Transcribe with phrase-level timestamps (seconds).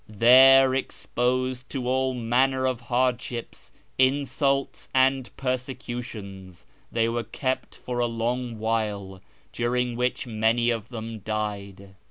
[0.09, 8.07] There, exposed to all manner of hardships, insults, and persecutions, they were kept for a
[8.07, 9.21] long while,
[9.53, 11.93] during which many of them died.